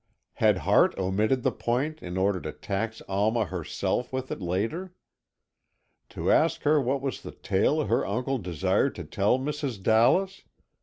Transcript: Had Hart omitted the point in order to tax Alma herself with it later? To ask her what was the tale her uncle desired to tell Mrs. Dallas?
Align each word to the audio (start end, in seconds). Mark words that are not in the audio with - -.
Had 0.33 0.57
Hart 0.57 0.97
omitted 0.97 1.43
the 1.43 1.51
point 1.51 2.01
in 2.01 2.17
order 2.17 2.41
to 2.41 2.51
tax 2.51 3.03
Alma 3.07 3.45
herself 3.45 4.11
with 4.11 4.31
it 4.31 4.41
later? 4.41 4.95
To 6.09 6.31
ask 6.31 6.63
her 6.63 6.81
what 6.81 7.03
was 7.03 7.21
the 7.21 7.29
tale 7.33 7.85
her 7.85 8.03
uncle 8.03 8.39
desired 8.39 8.95
to 8.95 9.03
tell 9.03 9.37
Mrs. 9.37 9.79
Dallas? 9.79 10.41